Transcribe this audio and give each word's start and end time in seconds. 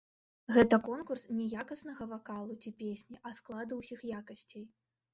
Гэта 0.53 0.79
конкурс 0.87 1.25
не 1.41 1.45
якаснага 1.65 2.03
вакалу 2.15 2.59
ці 2.65 2.75
песні, 2.83 3.21
а 3.27 3.37
складу 3.41 3.73
ўсіх 3.85 3.99
якасцей. 4.25 4.71